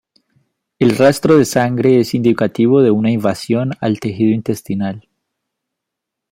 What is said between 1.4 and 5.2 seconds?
sangre es indicativo de una invasión al tejido intestinal.